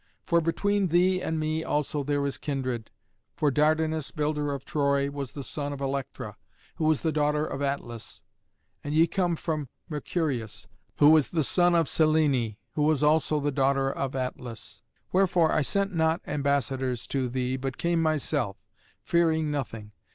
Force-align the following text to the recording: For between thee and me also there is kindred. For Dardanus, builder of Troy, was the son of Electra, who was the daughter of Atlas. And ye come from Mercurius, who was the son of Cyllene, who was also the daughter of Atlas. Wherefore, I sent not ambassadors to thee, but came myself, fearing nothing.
For 0.23 0.41
between 0.41 0.87
thee 0.87 1.21
and 1.21 1.39
me 1.39 1.63
also 1.63 2.03
there 2.03 2.25
is 2.25 2.39
kindred. 2.39 2.89
For 3.35 3.51
Dardanus, 3.51 4.09
builder 4.09 4.51
of 4.51 4.65
Troy, 4.65 5.11
was 5.11 5.33
the 5.33 5.43
son 5.43 5.71
of 5.73 5.79
Electra, 5.79 6.37
who 6.77 6.85
was 6.85 7.01
the 7.01 7.11
daughter 7.11 7.45
of 7.45 7.61
Atlas. 7.61 8.23
And 8.83 8.95
ye 8.95 9.05
come 9.05 9.35
from 9.35 9.69
Mercurius, 9.89 10.65
who 10.97 11.11
was 11.11 11.27
the 11.27 11.43
son 11.43 11.75
of 11.75 11.87
Cyllene, 11.87 12.55
who 12.73 12.81
was 12.81 13.03
also 13.03 13.39
the 13.39 13.51
daughter 13.51 13.91
of 13.91 14.15
Atlas. 14.15 14.81
Wherefore, 15.11 15.51
I 15.51 15.61
sent 15.61 15.93
not 15.93 16.21
ambassadors 16.25 17.05
to 17.05 17.29
thee, 17.29 17.55
but 17.55 17.77
came 17.77 18.01
myself, 18.01 18.57
fearing 19.03 19.51
nothing. 19.51 19.91